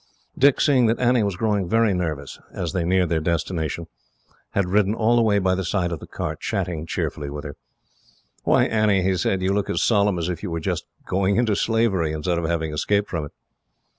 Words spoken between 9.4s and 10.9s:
"you look as solemn as if you were just